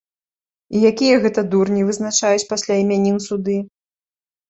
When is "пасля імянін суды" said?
2.55-3.63